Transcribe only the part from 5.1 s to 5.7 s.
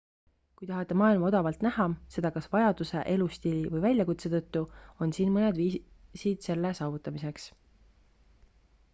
siin mõned